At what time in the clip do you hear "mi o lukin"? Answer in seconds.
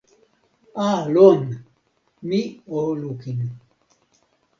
2.31-3.39